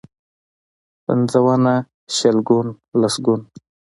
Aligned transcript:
پنځونه، 1.05 1.73
شلګون، 2.15 2.67
لسګون. 3.01 3.41